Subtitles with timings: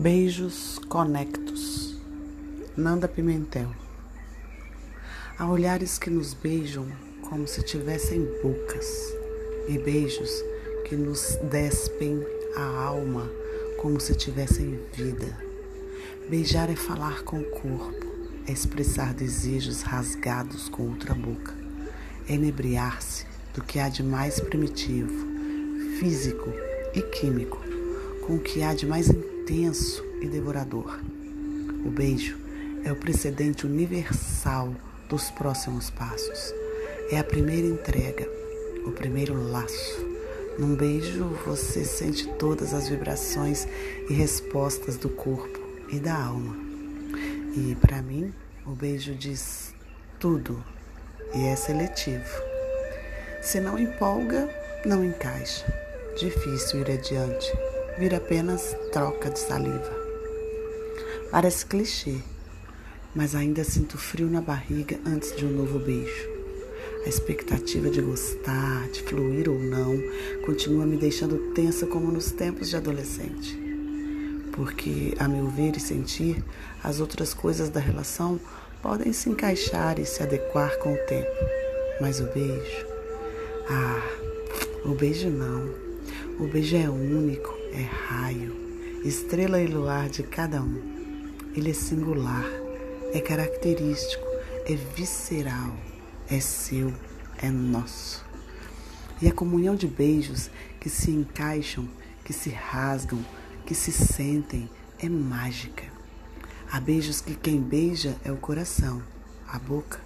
[0.00, 1.96] Beijos conectos.
[2.76, 3.68] Nanda Pimentel.
[5.36, 6.86] Há olhares que nos beijam
[7.28, 8.86] como se tivessem bocas,
[9.66, 10.30] e beijos
[10.84, 12.24] que nos despem
[12.54, 13.28] a alma
[13.78, 15.36] como se tivessem vida.
[16.30, 18.06] Beijar é falar com o corpo,
[18.46, 21.52] é expressar desejos rasgados com outra boca,
[22.28, 25.26] é inebriar-se do que há de mais primitivo,
[25.98, 26.52] físico
[26.94, 27.58] e químico,
[28.24, 31.00] com o que há de mais intenso intenso e devorador.
[31.86, 32.36] O beijo
[32.84, 34.74] é o precedente universal
[35.08, 36.52] dos próximos passos.
[37.10, 38.28] É a primeira entrega,
[38.86, 40.06] o primeiro laço.
[40.58, 43.66] Num beijo você sente todas as vibrações
[44.10, 45.58] e respostas do corpo
[45.90, 46.54] e da alma.
[47.56, 48.34] E para mim,
[48.66, 49.74] o beijo diz
[50.20, 50.62] tudo
[51.34, 52.42] e é seletivo.
[53.40, 54.46] Se não empolga,
[54.84, 55.64] não encaixa.
[56.18, 59.90] Difícil ir adiante vira apenas troca de saliva.
[61.32, 62.18] Parece clichê,
[63.14, 66.28] mas ainda sinto frio na barriga antes de um novo beijo.
[67.04, 70.00] A expectativa de gostar, de fluir ou não,
[70.46, 73.58] continua me deixando tensa como nos tempos de adolescente.
[74.52, 76.42] Porque, a meu ver e sentir,
[76.84, 78.38] as outras coisas da relação
[78.80, 81.30] podem se encaixar e se adequar com o tempo.
[82.00, 82.86] Mas o beijo.
[83.68, 84.02] Ah,
[84.84, 85.68] o beijo não.
[86.38, 88.54] O beijo é único, é raio,
[89.04, 90.98] estrela e luar de cada um.
[91.54, 92.44] Ele é singular,
[93.12, 94.26] é característico,
[94.66, 95.76] é visceral,
[96.30, 96.92] é seu,
[97.42, 98.24] é nosso.
[99.20, 101.88] E a comunhão de beijos que se encaixam,
[102.24, 103.24] que se rasgam,
[103.66, 105.84] que se sentem, é mágica.
[106.70, 109.02] Há beijos que quem beija é o coração,
[109.46, 110.00] a boca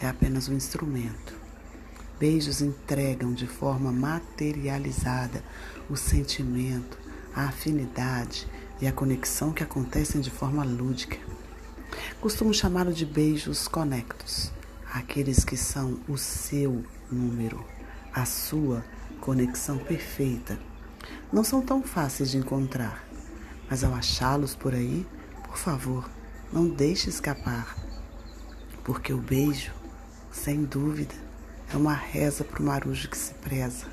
[0.00, 1.43] é apenas um instrumento.
[2.18, 5.42] Beijos entregam de forma materializada
[5.90, 6.96] o sentimento,
[7.34, 8.46] a afinidade
[8.80, 11.18] e a conexão que acontecem de forma lúdica.
[12.20, 14.52] Costumo chamá-lo de beijos conectos,
[14.92, 17.64] aqueles que são o seu número,
[18.12, 18.84] a sua
[19.20, 20.56] conexão perfeita.
[21.32, 23.04] Não são tão fáceis de encontrar,
[23.68, 25.04] mas ao achá-los por aí,
[25.44, 26.08] por favor,
[26.52, 27.76] não deixe escapar,
[28.84, 29.72] porque o beijo,
[30.30, 31.23] sem dúvida,
[31.72, 33.86] é uma reza para o marujo que se preza.